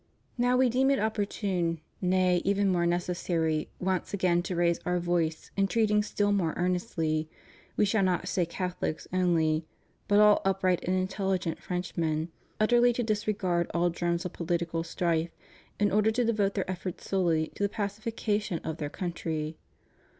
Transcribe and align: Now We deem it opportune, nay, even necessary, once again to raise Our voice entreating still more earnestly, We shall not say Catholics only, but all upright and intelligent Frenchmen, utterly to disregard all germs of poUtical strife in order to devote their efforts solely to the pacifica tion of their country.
Now 0.35 0.57
We 0.57 0.67
deem 0.67 0.89
it 0.89 0.99
opportune, 0.99 1.79
nay, 2.01 2.41
even 2.43 2.71
necessary, 2.89 3.69
once 3.79 4.15
again 4.15 4.41
to 4.41 4.55
raise 4.55 4.79
Our 4.79 4.97
voice 4.97 5.51
entreating 5.55 6.01
still 6.01 6.31
more 6.31 6.55
earnestly, 6.57 7.29
We 7.77 7.85
shall 7.85 8.01
not 8.01 8.27
say 8.27 8.47
Catholics 8.47 9.07
only, 9.13 9.67
but 10.07 10.17
all 10.19 10.41
upright 10.43 10.83
and 10.85 10.97
intelligent 10.97 11.61
Frenchmen, 11.61 12.31
utterly 12.59 12.93
to 12.93 13.03
disregard 13.03 13.69
all 13.75 13.91
germs 13.91 14.25
of 14.25 14.33
poUtical 14.33 14.83
strife 14.83 15.35
in 15.79 15.91
order 15.91 16.09
to 16.09 16.25
devote 16.25 16.55
their 16.55 16.67
efforts 16.67 17.07
solely 17.07 17.49
to 17.53 17.61
the 17.61 17.69
pacifica 17.69 18.39
tion 18.39 18.57
of 18.63 18.77
their 18.77 18.89
country. 18.89 19.55